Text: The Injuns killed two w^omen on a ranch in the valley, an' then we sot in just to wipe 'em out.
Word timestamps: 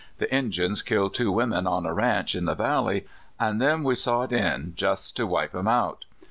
The 0.17 0.33
Injuns 0.35 0.81
killed 0.81 1.13
two 1.13 1.31
w^omen 1.31 1.69
on 1.69 1.85
a 1.85 1.93
ranch 1.93 2.33
in 2.33 2.45
the 2.45 2.55
valley, 2.55 3.05
an' 3.39 3.59
then 3.59 3.83
we 3.83 3.93
sot 3.93 4.31
in 4.31 4.73
just 4.75 5.15
to 5.17 5.27
wipe 5.27 5.53
'em 5.55 5.67
out. 5.67 6.05